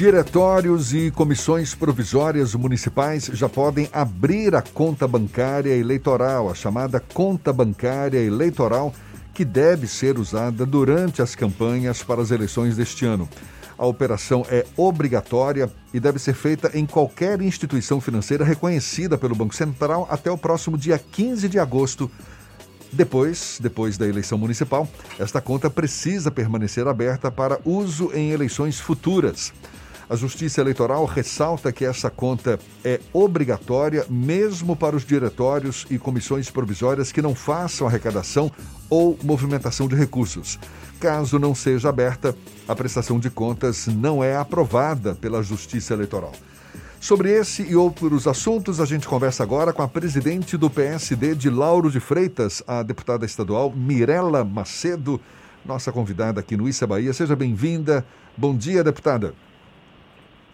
Diretórios 0.00 0.94
e 0.94 1.10
comissões 1.10 1.74
provisórias 1.74 2.54
municipais 2.54 3.26
já 3.34 3.50
podem 3.50 3.86
abrir 3.92 4.54
a 4.54 4.62
conta 4.62 5.06
bancária 5.06 5.76
eleitoral, 5.76 6.48
a 6.48 6.54
chamada 6.54 6.98
conta 6.98 7.52
bancária 7.52 8.18
eleitoral, 8.18 8.94
que 9.34 9.44
deve 9.44 9.86
ser 9.86 10.18
usada 10.18 10.64
durante 10.64 11.20
as 11.20 11.34
campanhas 11.34 12.02
para 12.02 12.22
as 12.22 12.30
eleições 12.30 12.78
deste 12.78 13.04
ano. 13.04 13.28
A 13.76 13.84
operação 13.84 14.42
é 14.48 14.64
obrigatória 14.74 15.70
e 15.92 16.00
deve 16.00 16.18
ser 16.18 16.32
feita 16.32 16.70
em 16.72 16.86
qualquer 16.86 17.42
instituição 17.42 18.00
financeira 18.00 18.42
reconhecida 18.42 19.18
pelo 19.18 19.34
Banco 19.34 19.54
Central 19.54 20.08
até 20.10 20.30
o 20.30 20.38
próximo 20.38 20.78
dia 20.78 20.98
15 20.98 21.46
de 21.46 21.58
agosto 21.58 22.10
depois, 22.90 23.58
depois 23.60 23.98
da 23.98 24.08
eleição 24.08 24.38
municipal, 24.38 24.88
esta 25.18 25.42
conta 25.42 25.68
precisa 25.68 26.30
permanecer 26.30 26.88
aberta 26.88 27.30
para 27.30 27.60
uso 27.66 28.10
em 28.14 28.30
eleições 28.30 28.80
futuras. 28.80 29.52
A 30.10 30.16
Justiça 30.16 30.60
Eleitoral 30.60 31.04
ressalta 31.04 31.70
que 31.70 31.84
essa 31.84 32.10
conta 32.10 32.58
é 32.84 32.98
obrigatória 33.12 34.04
mesmo 34.10 34.74
para 34.74 34.96
os 34.96 35.04
diretórios 35.04 35.86
e 35.88 36.00
comissões 36.00 36.50
provisórias 36.50 37.12
que 37.12 37.22
não 37.22 37.32
façam 37.32 37.86
arrecadação 37.86 38.50
ou 38.88 39.16
movimentação 39.22 39.86
de 39.86 39.94
recursos. 39.94 40.58
Caso 40.98 41.38
não 41.38 41.54
seja 41.54 41.90
aberta, 41.90 42.34
a 42.66 42.74
prestação 42.74 43.20
de 43.20 43.30
contas 43.30 43.86
não 43.86 44.22
é 44.22 44.34
aprovada 44.34 45.14
pela 45.14 45.44
Justiça 45.44 45.94
Eleitoral. 45.94 46.32
Sobre 47.00 47.30
esse 47.30 47.62
e 47.62 47.76
outros 47.76 48.26
assuntos, 48.26 48.80
a 48.80 48.84
gente 48.84 49.06
conversa 49.06 49.44
agora 49.44 49.72
com 49.72 49.80
a 49.80 49.86
presidente 49.86 50.56
do 50.56 50.68
PSD 50.68 51.36
de 51.36 51.48
Lauro 51.48 51.88
de 51.88 52.00
Freitas, 52.00 52.64
a 52.66 52.82
deputada 52.82 53.24
estadual 53.24 53.72
Mirela 53.72 54.42
Macedo, 54.44 55.20
nossa 55.64 55.92
convidada 55.92 56.40
aqui 56.40 56.56
no 56.56 56.68
Issa 56.68 56.84
Bahia. 56.84 57.12
Seja 57.12 57.36
bem-vinda. 57.36 58.04
Bom 58.36 58.56
dia, 58.56 58.82
deputada. 58.82 59.34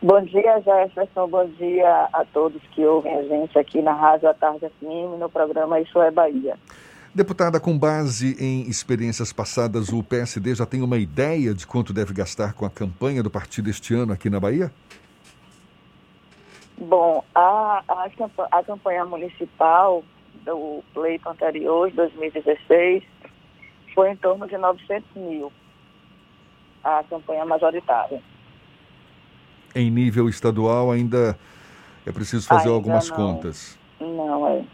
Bom 0.03 0.21
dia, 0.23 0.61
Jefferson. 0.61 1.27
Bom 1.27 1.47
dia 1.59 2.09
a 2.13 2.25
todos 2.27 2.61
que 2.73 2.85
ouvem 2.85 3.15
a 3.15 3.23
gente 3.23 3.59
aqui 3.59 3.81
na 3.81 3.93
Rádio 3.93 4.29
à 4.29 4.35
Tarde 4.35 4.69
FM, 4.69 5.19
no 5.19 5.29
programa 5.31 5.81
Isso 5.81 5.99
é 6.01 6.11
Bahia. 6.11 6.59
Deputada, 7.15 7.59
com 7.59 7.79
base 7.79 8.37
em 8.39 8.69
experiências 8.69 9.33
passadas, 9.33 9.89
o 9.89 10.03
PSD 10.03 10.55
já 10.55 10.67
tem 10.67 10.83
uma 10.83 10.99
ideia 10.99 11.55
de 11.55 11.67
quanto 11.67 11.95
deve 11.95 12.13
gastar 12.13 12.53
com 12.53 12.67
a 12.67 12.71
campanha 12.71 13.23
do 13.23 13.31
partido 13.31 13.71
este 13.71 13.95
ano 13.95 14.13
aqui 14.13 14.29
na 14.29 14.39
Bahia? 14.39 14.71
Bom, 16.77 17.25
a, 17.35 17.83
a, 17.89 18.09
a 18.53 18.63
campanha 18.63 19.07
municipal 19.07 20.05
do 20.45 20.85
pleito 20.93 21.27
anterior, 21.27 21.89
de 21.89 21.97
2016, 21.97 23.03
foi 23.95 24.11
em 24.11 24.17
torno 24.17 24.47
de 24.47 24.59
900 24.59 25.17
mil, 25.17 25.51
a 26.85 27.03
campanha 27.09 27.47
majoritária. 27.47 28.23
Em 29.77 29.91
nível 29.91 30.27
estadual 30.27 30.91
ainda 30.91 31.39
é 32.07 32.11
preciso 32.11 32.47
fazer 32.47 32.69
ainda 32.69 32.75
algumas 32.77 33.11
não, 33.11 33.17
contas. 33.17 33.79
Não, 34.01 34.49
é. 34.49 34.65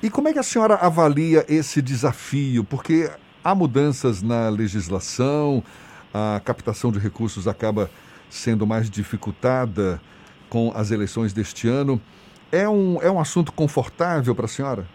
E 0.00 0.08
como 0.08 0.28
é 0.28 0.32
que 0.32 0.38
a 0.38 0.42
senhora 0.44 0.76
avalia 0.76 1.44
esse 1.48 1.82
desafio? 1.82 2.62
Porque 2.62 3.10
há 3.42 3.56
mudanças 3.56 4.22
na 4.22 4.48
legislação, 4.48 5.64
a 6.14 6.40
captação 6.44 6.92
de 6.92 7.00
recursos 7.00 7.48
acaba 7.48 7.90
sendo 8.30 8.64
mais 8.64 8.88
dificultada 8.88 10.00
com 10.48 10.70
as 10.76 10.92
eleições 10.92 11.32
deste 11.32 11.66
ano. 11.66 12.00
É 12.52 12.68
um, 12.68 13.02
é 13.02 13.10
um 13.10 13.18
assunto 13.18 13.52
confortável 13.52 14.32
para 14.32 14.44
a 14.44 14.48
senhora? 14.48 14.86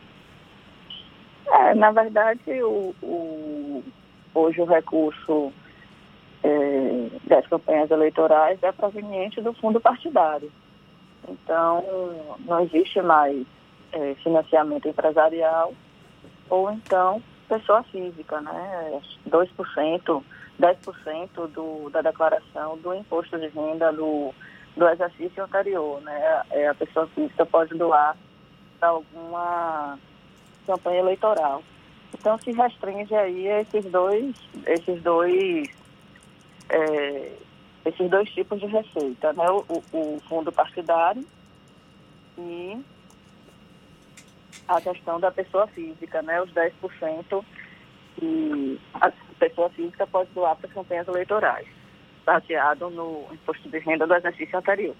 É, 1.52 1.76
na 1.76 1.92
verdade, 1.92 2.40
o, 2.64 2.96
o, 3.02 3.84
hoje 4.34 4.62
o 4.62 4.66
recurso 4.66 5.52
é, 6.44 7.10
das 7.26 7.48
campanhas 7.48 7.90
eleitorais 7.90 8.62
é 8.62 8.72
proveniente 8.72 9.42
do 9.42 9.54
fundo 9.54 9.80
partidário. 9.80 10.52
Então, 11.28 11.84
não 12.40 12.60
existe 12.62 13.02
mais 13.02 13.46
é, 13.92 14.14
financiamento 14.16 14.88
empresarial 14.88 15.74
ou 16.50 16.70
então 16.72 17.22
pessoa 17.48 17.84
física, 17.84 18.42
né? 18.42 19.02
2%, 19.30 20.24
10% 20.60 21.48
do, 21.48 21.90
da 21.90 22.02
declaração 22.02 22.78
do 22.78 22.94
imposto 22.94 23.40
de 23.40 23.48
renda 23.48 23.92
do 23.92 24.34
do 24.76 24.88
exercício 24.88 25.44
anterior, 25.44 26.02
né? 26.02 26.42
É, 26.52 26.68
a 26.68 26.74
pessoa 26.74 27.08
física 27.08 27.46
pode 27.46 27.78
doar 27.78 28.18
para 28.80 28.90
alguma 28.90 30.00
campanha 30.66 31.00
eleitoral. 31.00 31.64
Então 32.14 32.38
se 32.40 32.52
restringe 32.52 33.14
aí 33.14 33.48
esses 33.48 33.86
dois, 33.86 34.36
esses 34.66 35.02
dois, 35.02 35.68
é, 36.74 37.32
esses 37.86 38.10
dois 38.10 38.30
tipos 38.30 38.60
de 38.60 38.66
receita, 38.66 39.32
né? 39.34 39.46
O, 39.50 39.84
o, 39.94 40.20
fundo 40.28 40.52
partidário 40.52 41.24
e 42.38 42.82
a 44.68 44.82
questão 44.82 45.20
da 45.20 45.32
pessoa 45.32 45.68
física, 45.68 46.22
né? 46.22 46.42
Os 46.42 46.52
10% 46.52 47.44
que 48.16 48.80
a 48.94 49.12
pessoa 49.40 49.70
física 49.70 50.08
pode 50.08 50.30
doar 50.32 50.56
para 50.56 50.70
campanhas 50.70 51.08
eleitorais 51.08 51.68
baseado 52.26 52.90
no 52.90 53.26
imposto 53.34 53.70
de 53.70 53.80
renda 53.80 54.08
do 54.08 54.14
exercício 54.14 54.58
anterior. 54.58 54.96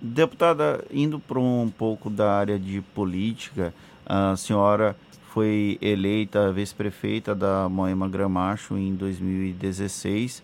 Deputada, 0.00 0.84
indo 0.90 1.20
para 1.20 1.38
um 1.38 1.70
pouco 1.70 2.08
da 2.08 2.32
área 2.32 2.58
de 2.58 2.80
política, 2.80 3.74
a 4.06 4.34
senhora 4.36 4.96
foi 5.28 5.78
eleita 5.80 6.50
vice-prefeita 6.50 7.34
da 7.34 7.68
Moema 7.68 8.08
Gramacho 8.08 8.76
em 8.76 8.94
2016 8.94 10.42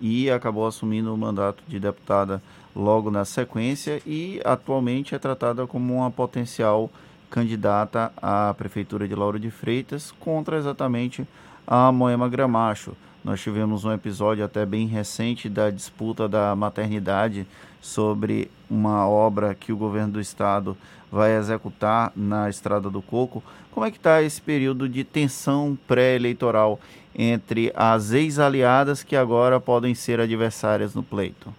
e 0.00 0.30
acabou 0.30 0.66
assumindo 0.66 1.12
o 1.12 1.18
mandato 1.18 1.62
de 1.68 1.78
deputada 1.78 2.42
logo 2.74 3.10
na 3.10 3.24
sequência 3.24 4.00
e 4.06 4.40
atualmente 4.44 5.14
é 5.14 5.18
tratada 5.18 5.66
como 5.66 5.96
uma 5.96 6.10
potencial 6.10 6.90
candidata 7.30 8.12
à 8.16 8.52
prefeitura 8.54 9.06
de 9.06 9.14
Lauro 9.14 9.38
de 9.38 9.50
Freitas 9.50 10.12
contra 10.18 10.58
exatamente 10.58 11.26
a 11.66 11.92
Moema 11.92 12.28
Gramacho. 12.28 12.96
Nós 13.22 13.40
tivemos 13.40 13.84
um 13.84 13.92
episódio 13.92 14.44
até 14.44 14.64
bem 14.64 14.86
recente 14.86 15.48
da 15.48 15.70
disputa 15.70 16.28
da 16.28 16.56
maternidade 16.56 17.46
sobre 17.80 18.50
uma 18.68 19.06
obra 19.08 19.54
que 19.54 19.72
o 19.72 19.76
governo 19.76 20.14
do 20.14 20.20
estado 20.20 20.76
vai 21.10 21.36
executar 21.36 22.12
na 22.16 22.48
Estrada 22.48 22.88
do 22.88 23.02
Coco. 23.02 23.42
Como 23.70 23.84
é 23.84 23.90
que 23.90 23.98
está 23.98 24.22
esse 24.22 24.40
período 24.40 24.88
de 24.88 25.04
tensão 25.04 25.78
pré-eleitoral 25.86 26.80
entre 27.14 27.72
as 27.74 28.12
ex-aliadas 28.12 29.02
que 29.02 29.16
agora 29.16 29.60
podem 29.60 29.94
ser 29.94 30.20
adversárias 30.20 30.94
no 30.94 31.02
pleito? 31.02 31.52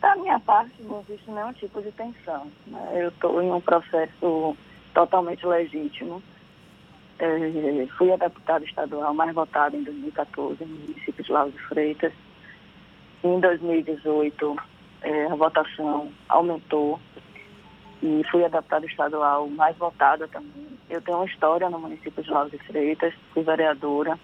Da 0.00 0.14
minha 0.16 0.38
parte, 0.40 0.82
não 0.82 1.00
existe 1.00 1.30
nenhum 1.30 1.52
tipo 1.52 1.80
de 1.82 1.90
tensão. 1.92 2.46
Né? 2.66 2.90
Eu 2.94 3.08
estou 3.08 3.42
em 3.42 3.50
um 3.50 3.60
processo 3.60 4.56
totalmente 4.92 5.46
legítimo 5.46 6.22
é, 7.18 7.86
fui 7.96 8.12
a 8.12 8.16
deputada 8.16 8.64
estadual 8.64 9.14
mais 9.14 9.32
votada 9.34 9.76
em 9.76 9.82
2014 9.84 10.64
no 10.64 10.76
município 10.76 11.24
de 11.24 11.32
Lauro 11.32 11.52
de 11.52 11.58
Freitas. 11.58 12.12
Em 13.22 13.40
2018, 13.40 14.56
é, 15.02 15.26
a 15.26 15.34
votação 15.34 16.12
aumentou 16.28 17.00
e 18.02 18.22
fui 18.30 18.44
a 18.44 18.48
deputada 18.48 18.84
estadual 18.86 19.48
mais 19.48 19.76
votada 19.76 20.26
também. 20.28 20.73
Eu 20.88 21.00
tenho 21.00 21.18
uma 21.18 21.26
história 21.26 21.68
no 21.70 21.78
município 21.78 22.22
de 22.22 22.30
Lauro 22.30 22.50
de 22.50 22.58
Freitas, 22.58 23.14
fui 23.32 23.42
vereadora 23.42 24.18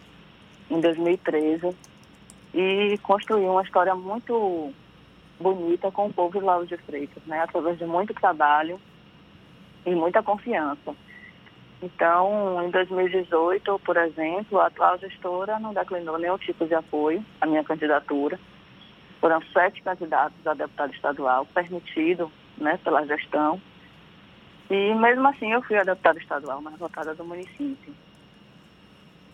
em 0.71 0.81
2013 0.81 1.77
e 2.55 2.99
construí 3.03 3.45
uma 3.45 3.63
história 3.63 3.95
muito 3.95 4.73
bonita 5.39 5.91
com 5.91 6.07
o 6.07 6.13
povo 6.13 6.39
de 6.39 6.45
Lauro 6.45 6.67
de 6.67 6.77
Freitas, 6.77 7.23
né? 7.27 7.41
através 7.41 7.79
de 7.79 7.87
muito 7.87 8.13
trabalho 8.15 8.81
e 9.87 9.95
muita 9.95 10.23
confiança. 10.23 10.95
Então, 11.83 12.63
em 12.63 12.71
2018, 12.71 13.79
por 13.79 13.97
exemplo, 13.97 14.61
a 14.61 14.67
atual 14.67 14.99
gestora 14.99 15.59
não 15.59 15.73
declinou 15.73 16.19
nenhum 16.19 16.37
tipo 16.37 16.67
de 16.67 16.75
apoio 16.75 17.25
à 17.41 17.47
minha 17.47 17.65
candidatura. 17.65 18.39
Foram 19.19 19.41
sete 19.53 19.83
candidatos 19.83 20.47
a 20.47 20.53
deputado 20.53 20.93
estadual, 20.93 21.47
permitido 21.47 22.31
né, 22.59 22.79
pela 22.85 23.07
gestão. 23.07 23.61
E 24.71 24.95
mesmo 24.95 25.27
assim 25.27 25.53
eu 25.53 25.63
fui 25.63 25.77
a 25.77 25.83
deputada 25.83 26.19
estadual 26.19 26.63
mais 26.63 26.79
votada 26.79 27.15
do 27.15 27.25
município. 27.25 27.93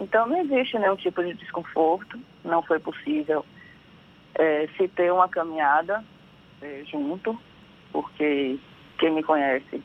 Então 0.01 0.27
não 0.27 0.41
existe 0.41 0.79
nenhum 0.79 0.97
tipo 0.97 1.23
de 1.23 1.35
desconforto, 1.35 2.19
não 2.43 2.63
foi 2.63 2.79
possível 2.79 3.45
é, 4.35 4.67
se 4.77 4.89
ter 4.89 5.13
uma 5.13 5.29
caminhada 5.29 6.03
é, 6.63 6.83
junto, 6.87 7.39
porque 7.93 8.59
quem 8.99 9.11
me 9.13 9.23
conhece 9.23 9.83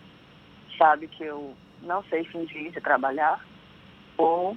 sabe 0.78 1.08
que 1.08 1.24
eu 1.24 1.54
não 1.82 2.04
sei 2.06 2.24
fingir 2.26 2.72
de 2.72 2.80
trabalhar, 2.80 3.46
ou 4.18 4.56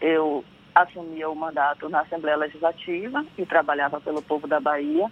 eu 0.00 0.44
assumia 0.74 1.28
o 1.28 1.36
mandato 1.36 1.88
na 1.88 2.00
Assembleia 2.00 2.36
Legislativa 2.36 3.24
e 3.36 3.46
trabalhava 3.46 4.00
pelo 4.00 4.22
povo 4.22 4.46
da 4.46 4.58
Bahia. 4.58 5.10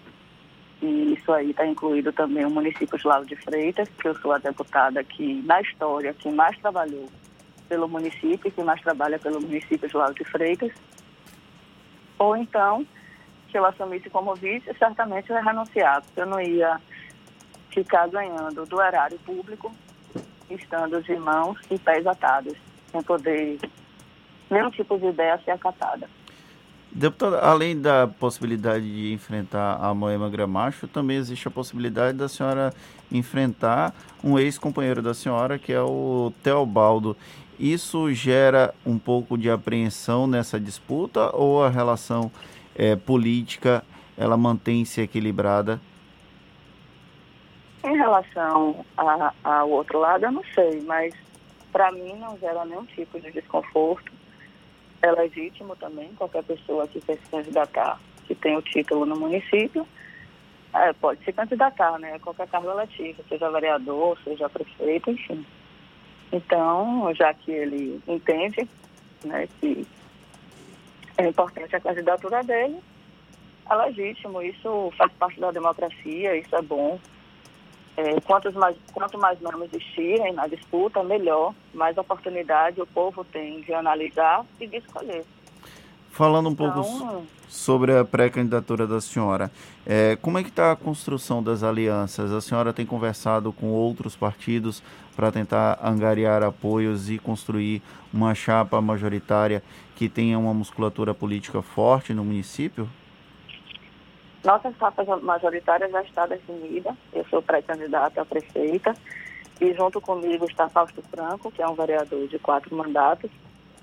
E 0.82 1.15
isso 1.15 1.31
aí 1.32 1.50
está 1.50 1.67
incluído 1.67 2.12
também 2.12 2.44
o 2.44 2.50
município 2.50 2.99
de 2.99 3.06
Lauro 3.06 3.27
de 3.27 3.37
Freitas, 3.37 3.88
que 4.00 4.09
eu 4.09 4.15
sou 4.17 4.32
a 4.32 4.38
deputada 4.38 5.05
que, 5.05 5.43
na 5.43 5.61
história, 5.61 6.15
que 6.15 6.31
mais 6.31 6.56
trabalhou 6.59 7.06
pelo 7.69 7.88
município, 7.88 8.50
que 8.50 8.62
mais 8.62 8.81
trabalha 8.81 9.19
pelo 9.19 9.41
município 9.41 9.88
de 9.88 9.97
Lauro 9.97 10.15
de 10.15 10.25
Freitas. 10.25 10.73
Ou 12.19 12.37
então, 12.37 12.87
se 13.50 13.59
eu 13.59 13.65
assumisse 13.65 14.09
como 14.09 14.35
vice, 14.35 14.73
certamente 14.79 15.31
eu 15.31 15.37
ia 15.37 15.43
renunciar, 15.43 16.03
porque 16.03 16.21
eu 16.21 16.27
não 16.27 16.41
ia 16.41 16.81
ficar 17.71 18.09
ganhando 18.09 18.65
do 18.65 18.81
erário 18.81 19.19
público, 19.21 19.73
estando 20.49 21.03
de 21.03 21.17
mãos 21.17 21.59
e 21.71 21.79
pés 21.79 22.06
atados, 22.06 22.56
sem 22.91 23.03
poder 23.03 23.59
nenhum 24.50 24.71
tipo 24.71 24.99
de 24.99 25.06
ideia 25.06 25.38
ser 25.44 25.53
acatada. 25.53 26.09
Deputada, 26.92 27.38
além 27.40 27.81
da 27.81 28.08
possibilidade 28.08 28.84
de 28.84 29.12
enfrentar 29.12 29.78
a 29.81 29.94
Moema 29.94 30.28
Gramacho, 30.28 30.88
também 30.88 31.16
existe 31.16 31.46
a 31.46 31.50
possibilidade 31.50 32.19
da 32.19 32.28
senhora 32.28 32.75
enfrentar 33.12 33.94
um 34.25 34.38
ex-companheiro 34.38 35.00
da 35.00 35.14
senhora, 35.14 35.58
que 35.58 35.72
é 35.72 35.81
o 35.81 36.32
Teobaldo. 36.42 37.16
Isso 37.58 38.12
gera 38.12 38.75
um 38.84 38.98
pouco 38.98 39.38
de 39.38 39.48
apreensão 39.48 40.26
nessa 40.26 40.58
disputa 40.58 41.34
ou 41.37 41.62
a 41.62 41.69
relação 41.69 42.31
é, 42.75 42.96
política 42.96 43.84
ela 44.20 44.37
mantém-se 44.37 45.00
equilibrada? 45.00 45.81
Em 47.82 47.96
relação 47.96 48.84
ao 49.42 49.70
outro 49.70 49.98
lado, 49.98 50.25
eu 50.25 50.32
não 50.32 50.44
sei, 50.54 50.82
mas 50.82 51.14
para 51.72 51.90
mim 51.90 52.14
não 52.16 52.37
gera 52.38 52.64
nenhum 52.66 52.84
tipo 52.84 53.19
de 53.19 53.32
desconforto. 53.32 54.12
É 55.02 55.11
legítimo 55.12 55.75
também, 55.76 56.08
qualquer 56.14 56.44
pessoa 56.44 56.87
que 56.87 57.00
quer 57.00 57.17
se 57.17 57.31
candidatar, 57.31 57.99
que 58.26 58.35
tem 58.35 58.56
o 58.56 58.62
título 58.62 59.06
no 59.06 59.19
município, 59.19 59.87
é, 60.75 60.93
pode 60.93 61.25
se 61.25 61.32
candidatar, 61.32 61.99
né? 61.99 62.19
Qualquer 62.19 62.47
cargo 62.49 62.70
eletivo, 62.70 63.25
seja 63.29 63.50
vereador, 63.50 64.19
seja 64.23 64.49
prefeito, 64.49 65.11
enfim. 65.11 65.44
Então, 66.32 67.12
já 67.14 67.35
que 67.35 67.50
ele 67.50 68.00
entende 68.06 68.69
né, 69.25 69.49
que 69.61 69.87
é 71.19 71.29
importante 71.29 71.75
a 71.75 71.81
candidatura 71.81 72.43
dele, 72.43 72.79
é 73.69 73.75
legítimo, 73.75 74.43
isso 74.43 74.93
faz 74.97 75.12
parte 75.12 75.41
da 75.41 75.50
democracia, 75.50 76.37
isso 76.37 76.55
é 76.55 76.62
bom. 76.62 76.99
É, 77.96 78.20
quantos 78.20 78.54
mais, 78.54 78.76
quanto 78.94 79.19
mais 79.19 79.40
nomes 79.40 79.69
existirem 79.72 80.32
na 80.32 80.46
disputa, 80.46 81.02
melhor, 81.02 81.54
mais 81.75 81.98
oportunidade 81.98 82.81
o 82.81 82.87
povo 82.87 83.25
tem 83.25 83.60
de 83.60 83.75
analisar 83.75 84.44
e 84.60 84.66
de 84.66 84.76
escolher. 84.76 85.25
Falando 86.10 86.48
um 86.48 86.54
pouco 86.54 86.81
então, 86.81 87.26
sobre 87.48 87.96
a 87.96 88.04
pré-candidatura 88.04 88.87
da 88.87 89.00
senhora, 89.00 89.50
é, 89.87 90.16
como 90.20 90.38
é 90.38 90.42
que 90.42 90.48
está 90.48 90.72
a 90.72 90.76
construção 90.76 91.42
das 91.42 91.62
alianças? 91.62 92.32
A 92.32 92.40
senhora 92.40 92.72
tem 92.72 92.84
conversado 92.84 93.52
com 93.52 93.69
outros 93.69 94.16
partidos 94.16 94.82
para 95.14 95.31
tentar 95.31 95.78
angariar 95.82 96.42
apoios 96.42 97.08
e 97.10 97.19
construir 97.19 97.82
uma 98.12 98.34
chapa 98.34 98.81
majoritária 98.81 99.62
que 99.94 100.08
tenha 100.08 100.38
uma 100.38 100.54
musculatura 100.54 101.14
política 101.14 101.62
forte 101.62 102.12
no 102.12 102.25
município? 102.25 102.88
Nossa 104.42 104.72
chapa 104.78 105.04
majoritária 105.20 105.88
já 105.90 106.02
está 106.02 106.26
definida. 106.26 106.96
Eu 107.12 107.25
sou 107.26 107.42
pré-candidata 107.42 108.22
a 108.22 108.25
prefeita 108.25 108.94
e 109.60 109.75
junto 109.75 110.00
comigo 110.00 110.46
está 110.46 110.69
Fausto 110.69 111.02
Franco, 111.02 111.52
que 111.52 111.62
é 111.62 111.69
um 111.69 111.75
vereador 111.75 112.26
de 112.26 112.38
quatro 112.38 112.75
mandatos. 112.75 113.31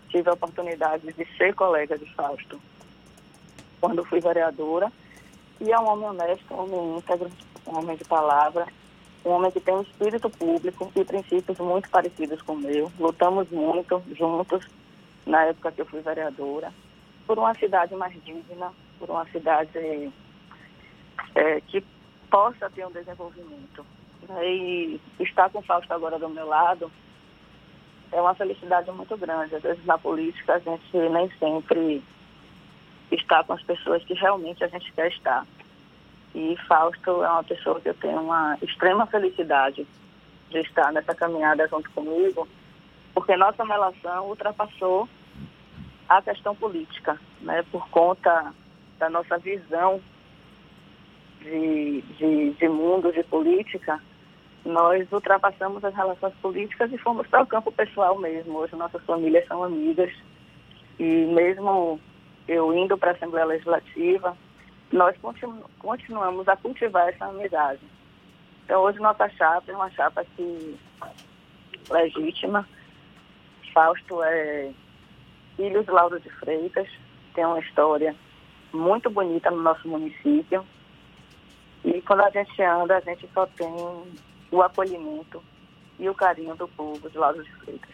Tive 0.09 0.29
a 0.29 0.33
oportunidade 0.33 1.13
de 1.13 1.37
ser 1.37 1.53
colega 1.53 1.97
de 1.97 2.11
Fausto 2.15 2.59
quando 3.79 4.03
fui 4.05 4.19
vereadora. 4.19 4.91
E 5.61 5.71
é 5.71 5.79
um 5.79 5.87
homem 5.87 6.09
honesto, 6.09 6.51
um 6.53 6.61
homem 6.61 6.97
íntegro, 6.97 7.31
um 7.67 7.77
homem 7.77 7.95
de 7.95 8.05
palavra, 8.05 8.67
um 9.23 9.29
homem 9.29 9.51
que 9.51 9.59
tem 9.59 9.75
um 9.75 9.81
espírito 9.81 10.27
público 10.29 10.91
e 10.95 11.03
princípios 11.03 11.57
muito 11.59 11.87
parecidos 11.89 12.41
com 12.41 12.53
o 12.53 12.59
meu. 12.59 12.91
Lutamos 12.99 13.47
muito 13.51 14.01
juntos 14.15 14.67
na 15.23 15.43
época 15.45 15.71
que 15.71 15.81
eu 15.81 15.85
fui 15.85 16.01
vereadora 16.01 16.73
por 17.27 17.37
uma 17.37 17.53
cidade 17.53 17.93
mais 17.95 18.13
digna, 18.23 18.71
por 18.97 19.09
uma 19.09 19.25
cidade 19.25 20.11
é, 21.37 21.61
que 21.61 21.83
possa 22.31 22.69
ter 22.71 22.85
um 22.85 22.91
desenvolvimento. 22.91 23.85
E 24.41 24.99
estar 25.19 25.49
com 25.51 25.59
o 25.59 25.61
Fausto 25.61 25.93
agora 25.93 26.17
do 26.17 26.27
meu 26.27 26.47
lado 26.47 26.91
é 28.11 28.19
uma 28.19 28.33
felicidade 28.33 28.91
muito 28.91 29.15
grande. 29.15 29.55
Às 29.55 29.61
vezes 29.61 29.85
na 29.85 29.97
política 29.97 30.55
a 30.55 30.59
gente 30.59 30.97
nem 30.97 31.29
sempre 31.37 32.03
está 33.11 33.43
com 33.43 33.53
as 33.53 33.61
pessoas 33.61 34.03
que 34.03 34.15
realmente 34.15 34.63
a 34.63 34.67
gente 34.67 34.91
quer 34.93 35.09
estar. 35.09 35.45
E 36.33 36.57
Fausto 36.67 37.23
é 37.23 37.29
uma 37.29 37.43
pessoa 37.43 37.79
que 37.79 37.89
eu 37.89 37.93
tenho 37.93 38.19
uma 38.19 38.57
extrema 38.61 39.05
felicidade 39.05 39.87
de 40.49 40.57
estar 40.59 40.91
nessa 40.91 41.13
caminhada 41.13 41.67
junto 41.67 41.89
comigo, 41.91 42.47
porque 43.13 43.35
nossa 43.37 43.63
relação 43.63 44.27
ultrapassou 44.27 45.07
a 46.09 46.21
questão 46.21 46.55
política, 46.55 47.19
né, 47.41 47.63
por 47.71 47.87
conta 47.89 48.53
da 48.97 49.09
nossa 49.09 49.37
visão 49.37 50.01
de, 51.41 52.01
de, 52.01 52.51
de 52.51 52.69
mundo, 52.69 53.11
de 53.11 53.23
política, 53.23 54.01
nós 54.65 55.09
ultrapassamos 55.11 55.83
as 55.83 55.95
relações 55.95 56.33
políticas 56.41 56.91
e 56.91 56.97
fomos 56.97 57.25
para 57.27 57.43
o 57.43 57.47
campo 57.47 57.71
pessoal 57.71 58.17
mesmo. 58.19 58.57
Hoje 58.57 58.75
nossas 58.75 59.03
famílias 59.03 59.47
são 59.47 59.63
amigas 59.63 60.11
e 60.99 61.03
mesmo 61.03 61.99
eu 62.47 62.73
indo 62.73 62.97
para 62.97 63.11
a 63.11 63.13
Assembleia 63.13 63.45
Legislativa, 63.45 64.37
nós 64.91 65.15
continu 65.17 65.63
continuamos 65.79 66.47
a 66.47 66.55
cultivar 66.55 67.09
essa 67.09 67.25
amizade. 67.25 67.81
Então 68.65 68.81
hoje 68.81 68.99
nossa 68.99 69.29
chapa 69.29 69.71
é 69.71 69.75
uma 69.75 69.89
chapa 69.91 70.25
que 70.35 70.77
legítima. 71.89 72.67
Fausto 73.73 74.23
é 74.23 74.71
filho 75.55 75.83
de 75.83 75.91
Lauro 75.91 76.19
de 76.19 76.29
Freitas, 76.29 76.87
tem 77.33 77.45
uma 77.45 77.59
história 77.59 78.15
muito 78.73 79.09
bonita 79.09 79.51
no 79.51 79.61
nosso 79.61 79.87
município. 79.87 80.65
E 81.83 82.01
quando 82.01 82.21
a 82.21 82.29
gente 82.29 82.61
anda, 82.61 82.97
a 82.97 83.01
gente 83.01 83.27
só 83.33 83.45
tem 83.45 83.67
o 84.51 84.61
acolhimento 84.61 85.41
e 85.99 86.09
o 86.09 86.13
carinho 86.13 86.55
do 86.55 86.67
povo 86.67 87.09
de 87.09 87.17
Lauro 87.17 87.43
de 87.43 87.51
Freitas. 87.55 87.89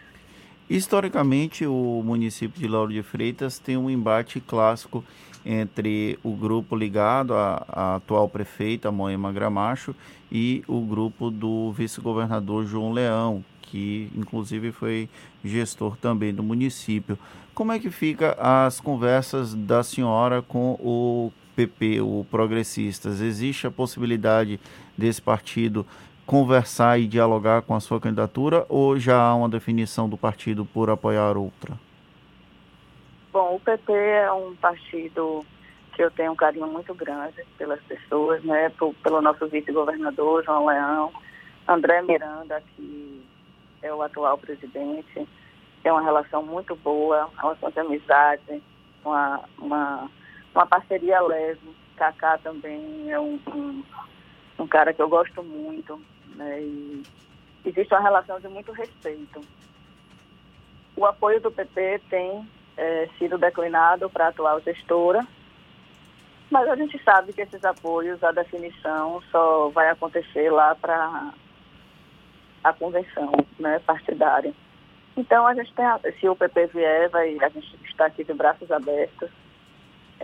Historicamente, 0.68 1.66
o 1.66 2.02
município 2.04 2.58
de 2.58 2.66
Lauro 2.66 2.92
de 2.92 3.02
Freitas 3.02 3.58
tem 3.58 3.76
um 3.76 3.90
embate 3.90 4.40
clássico 4.40 5.04
entre 5.44 6.18
o 6.22 6.32
grupo 6.32 6.74
ligado 6.74 7.34
à, 7.34 7.64
à 7.68 7.96
atual 7.96 8.28
prefeita 8.28 8.90
Moema 8.90 9.30
Gramacho 9.30 9.94
e 10.32 10.64
o 10.66 10.80
grupo 10.80 11.30
do 11.30 11.70
vice-governador 11.72 12.64
João 12.64 12.92
Leão, 12.92 13.44
que 13.60 14.10
inclusive 14.16 14.72
foi 14.72 15.08
gestor 15.44 15.96
também 15.98 16.32
do 16.32 16.42
município. 16.42 17.18
Como 17.54 17.70
é 17.70 17.78
que 17.78 17.90
fica 17.90 18.32
as 18.40 18.80
conversas 18.80 19.54
da 19.54 19.82
senhora 19.82 20.40
com 20.40 20.72
o 20.80 21.30
PP, 21.54 22.00
o 22.00 22.26
Progressistas? 22.30 23.20
Existe 23.20 23.66
a 23.66 23.70
possibilidade 23.70 24.60
desse 24.96 25.22
partido 25.22 25.86
conversar 26.26 26.98
e 26.98 27.06
dialogar 27.06 27.62
com 27.62 27.74
a 27.74 27.80
sua 27.80 28.00
candidatura 28.00 28.64
ou 28.68 28.98
já 28.98 29.20
há 29.20 29.34
uma 29.34 29.48
definição 29.48 30.08
do 30.08 30.16
partido 30.16 30.64
por 30.64 30.90
apoiar 30.90 31.36
outra? 31.36 31.78
Bom, 33.32 33.56
o 33.56 33.60
PP 33.60 33.92
é 33.92 34.32
um 34.32 34.54
partido 34.56 35.44
que 35.94 36.02
eu 36.02 36.10
tenho 36.10 36.32
um 36.32 36.36
carinho 36.36 36.66
muito 36.66 36.94
grande 36.94 37.44
pelas 37.56 37.80
pessoas, 37.82 38.42
né? 38.44 38.70
pelo 39.02 39.20
nosso 39.20 39.46
vice-governador, 39.48 40.44
João 40.44 40.66
Leão, 40.66 41.12
André 41.68 42.02
Miranda, 42.02 42.62
que 42.74 43.24
é 43.82 43.92
o 43.92 44.02
atual 44.02 44.38
presidente. 44.38 45.28
Tem 45.82 45.92
uma 45.92 46.02
relação 46.02 46.42
muito 46.42 46.74
boa, 46.76 47.26
uma 47.26 47.42
relação 47.42 47.70
de 47.70 47.80
amizade, 47.80 48.62
uma, 49.04 49.40
uma, 49.58 50.10
uma 50.54 50.66
parceria 50.66 51.20
leve. 51.20 51.74
Kaká 51.96 52.38
também 52.38 53.10
é 53.10 53.18
um, 53.18 53.38
um, 53.48 53.84
um 54.58 54.66
cara 54.66 54.92
que 54.92 55.00
eu 55.00 55.08
gosto 55.08 55.42
muito, 55.42 56.00
né? 56.34 56.60
E 56.60 57.02
existe 57.64 57.92
uma 57.94 58.02
relação 58.02 58.40
de 58.40 58.48
muito 58.48 58.72
respeito. 58.72 59.40
O 60.96 61.04
apoio 61.06 61.40
do 61.40 61.50
PP 61.50 62.00
tem 62.10 62.48
é, 62.76 63.08
sido 63.18 63.38
declinado 63.38 64.08
para 64.10 64.26
a 64.26 64.28
atual 64.28 64.60
gestora, 64.60 65.26
mas 66.50 66.68
a 66.68 66.76
gente 66.76 67.02
sabe 67.02 67.32
que 67.32 67.42
esses 67.42 67.64
apoios, 67.64 68.22
a 68.22 68.32
definição 68.32 69.22
só 69.30 69.68
vai 69.70 69.88
acontecer 69.90 70.50
lá 70.50 70.74
para 70.74 71.32
a 72.62 72.72
convenção 72.72 73.32
né, 73.58 73.80
partidária. 73.80 74.52
Então, 75.16 75.46
a 75.46 75.54
gente 75.54 75.72
tem, 75.74 76.12
se 76.20 76.28
o 76.28 76.36
PP 76.36 76.66
vier, 76.68 77.08
vai, 77.08 77.36
a 77.40 77.48
gente 77.48 77.76
está 77.84 78.06
aqui 78.06 78.24
de 78.24 78.34
braços 78.34 78.70
abertos. 78.70 79.30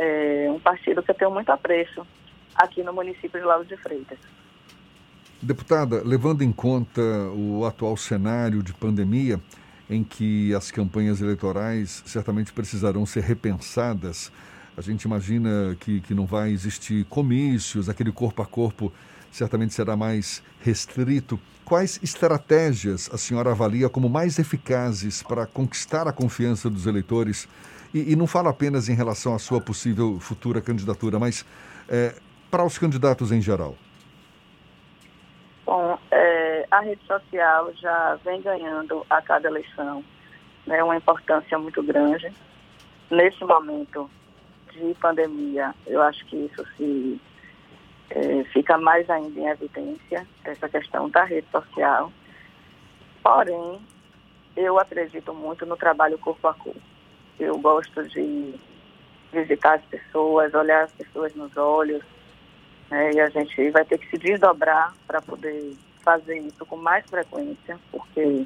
É 0.03 0.51
um 0.51 0.59
partido 0.59 1.03
que 1.03 1.11
eu 1.11 1.15
tenho 1.15 1.31
muito 1.31 1.53
apreço 1.53 2.07
aqui 2.57 2.83
no 2.83 2.91
município 2.91 3.39
de 3.39 3.45
Lauro 3.45 3.67
de 3.67 3.77
Freitas. 3.77 4.19
Deputada, 5.43 6.03
levando 6.03 6.41
em 6.41 6.51
conta 6.51 7.03
o 7.35 7.67
atual 7.67 7.99
cenário 7.99 8.63
de 8.63 8.73
pandemia, 8.73 9.39
em 9.91 10.03
que 10.03 10.55
as 10.55 10.71
campanhas 10.71 11.21
eleitorais 11.21 12.03
certamente 12.07 12.51
precisarão 12.51 13.05
ser 13.05 13.25
repensadas, 13.25 14.33
a 14.75 14.81
gente 14.81 15.03
imagina 15.03 15.77
que, 15.79 16.01
que 16.01 16.15
não 16.15 16.25
vai 16.25 16.51
existir 16.51 17.05
comícios, 17.05 17.91
aquele 17.91 18.11
corpo 18.11 18.41
a 18.41 18.47
corpo 18.47 18.91
certamente 19.31 19.75
será 19.75 19.99
mais 19.99 20.43
restrito. 20.63 21.39
Quais 21.63 22.01
estratégias 22.03 23.11
a 23.13 23.19
senhora 23.19 23.51
avalia 23.51 23.91
como 23.91 24.09
mais 24.09 24.39
eficazes 24.39 25.23
para 25.23 25.45
conquistar 25.45 26.09
a 26.09 26.13
confiança 26.13 26.71
dos 26.71 26.87
eleitores 26.87 27.47
E, 27.93 28.13
e, 28.13 28.17
não 28.17 28.27
falo 28.27 28.49
apenas 28.49 28.89
em 28.89 28.95
relação 28.95 29.35
à 29.35 29.39
sua 29.39 29.61
possível 29.61 30.19
futura 30.21 30.61
candidatura, 30.61 31.19
mas 31.19 31.45
é, 31.89 32.15
para 32.51 32.65
os 32.65 32.79
candidatos 32.79 33.33
em 33.33 33.41
geral. 33.41 33.75
Bom, 35.67 35.99
é, 36.11 36.67
a 36.71 36.81
rede 36.81 37.05
social 37.07 37.73
já 37.75 38.19
vem 38.25 38.41
ganhando 38.43 39.05
a 39.11 39.21
cada 39.21 39.49
eleição 39.49 40.05
né, 40.67 40.83
uma 40.83 40.97
importância 40.97 41.59
muito 41.59 41.83
grande. 41.83 42.33
Nesse 43.11 43.45
momento 43.45 44.09
de 44.73 44.95
pandemia, 45.01 45.75
eu 45.87 46.01
acho 46.03 46.25
que 46.27 46.37
isso 46.37 46.65
se 46.77 47.21
é, 48.11 48.45
fica 48.53 48.79
mais 48.79 49.09
ainda 49.11 49.41
em 49.41 49.49
evidência, 49.49 50.27
essa 50.45 50.69
questão 50.69 51.09
da 51.09 51.25
rede 51.25 51.47
social. 51.51 52.13
Porém, 53.23 53.81
eu 54.57 54.79
acredito 54.79 55.35
muito 55.35 55.67
no 55.67 55.77
trabalho 55.77 56.19
corpo 56.19 56.47
a 56.49 56.55
corpo. 56.55 56.90
Eu 57.41 57.59
gosto 57.59 58.07
de 58.09 58.55
visitar 59.33 59.77
as 59.77 59.85
pessoas, 59.87 60.53
olhar 60.53 60.85
as 60.85 60.93
pessoas 60.93 61.35
nos 61.35 61.57
olhos, 61.57 62.03
né, 62.91 63.13
e 63.15 63.21
a 63.21 63.31
gente 63.31 63.71
vai 63.71 63.85
ter 63.85 63.99
que 63.99 64.11
se 64.11 64.19
desdobrar 64.19 64.93
para 65.07 65.23
poder 65.23 65.75
fazer 66.03 66.39
isso 66.39 66.67
com 66.67 66.77
mais 66.77 67.09
frequência, 67.09 67.79
porque 67.91 68.45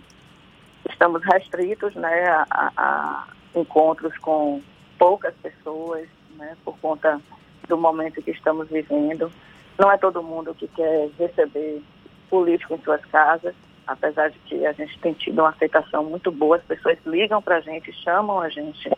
estamos 0.88 1.22
restritos 1.24 1.94
né, 1.96 2.28
a, 2.28 2.70
a 2.76 3.26
encontros 3.54 4.16
com 4.18 4.62
poucas 4.98 5.34
pessoas, 5.42 6.06
né, 6.36 6.56
por 6.64 6.78
conta 6.78 7.20
do 7.66 7.76
momento 7.76 8.22
que 8.22 8.30
estamos 8.30 8.68
vivendo. 8.68 9.32
Não 9.76 9.90
é 9.90 9.98
todo 9.98 10.22
mundo 10.22 10.54
que 10.54 10.68
quer 10.68 11.08
receber 11.18 11.82
político 12.30 12.74
em 12.74 12.82
suas 12.82 13.04
casas, 13.06 13.54
apesar 13.86 14.30
de 14.30 14.38
que 14.40 14.66
a 14.66 14.72
gente 14.72 14.98
tem 14.98 15.12
tido 15.12 15.40
uma 15.40 15.50
aceitação 15.50 16.04
muito 16.04 16.30
boa, 16.30 16.56
as 16.56 16.62
pessoas 16.64 16.98
ligam 17.06 17.40
para 17.42 17.56
a 17.56 17.60
gente, 17.60 17.92
chamam 17.92 18.40
a 18.40 18.48
gente 18.48 18.90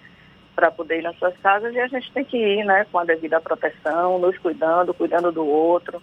para 0.54 0.70
poder 0.70 1.00
ir 1.00 1.02
nas 1.02 1.18
suas 1.18 1.36
casas 1.38 1.74
e 1.74 1.78
a 1.78 1.86
gente 1.86 2.10
tem 2.12 2.24
que 2.24 2.36
ir 2.36 2.64
né, 2.64 2.86
com 2.90 2.98
a 2.98 3.04
devida 3.04 3.40
proteção, 3.40 4.18
nos 4.18 4.38
cuidando, 4.38 4.94
cuidando 4.94 5.30
do 5.30 5.46
outro, 5.46 6.02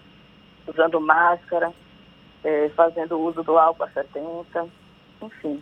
usando 0.67 1.01
máscara, 1.01 1.73
é, 2.43 2.69
fazendo 2.75 3.19
uso 3.19 3.41
do 3.41 3.57
álcool 3.57 3.83
a 3.83 3.89
70, 3.89 4.67
enfim. 5.21 5.61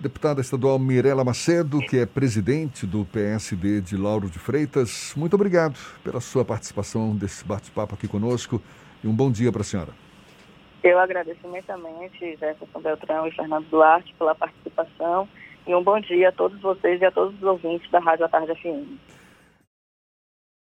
Deputada 0.00 0.40
estadual 0.40 0.78
Mirela 0.78 1.24
Macedo, 1.24 1.78
que 1.80 1.98
é 1.98 2.06
presidente 2.06 2.86
do 2.86 3.04
PSD 3.04 3.80
de 3.80 3.96
Lauro 3.96 4.28
de 4.28 4.38
Freitas, 4.38 5.12
muito 5.16 5.34
obrigado 5.34 5.78
pela 6.02 6.20
sua 6.20 6.44
participação 6.44 7.14
desse 7.14 7.44
bate-papo 7.44 7.94
aqui 7.94 8.08
conosco 8.08 8.60
e 9.02 9.08
um 9.08 9.14
bom 9.14 9.30
dia 9.30 9.52
para 9.52 9.60
a 9.60 9.64
senhora. 9.64 10.03
Eu 10.84 10.98
agradeço 10.98 11.40
imensamente 11.44 12.36
Jefferson 12.36 12.78
Beltrão 12.78 13.26
e 13.26 13.30
Fernando 13.30 13.66
Duarte 13.70 14.14
pela 14.18 14.34
participação 14.34 15.26
e 15.66 15.74
um 15.74 15.82
bom 15.82 15.98
dia 15.98 16.28
a 16.28 16.32
todos 16.32 16.60
vocês 16.60 17.00
e 17.00 17.06
a 17.06 17.10
todos 17.10 17.34
os 17.36 17.42
ouvintes 17.42 17.90
da 17.90 17.98
Rádio 17.98 18.26
à 18.26 18.28
Tarde 18.28 18.54
FM. 18.54 19.00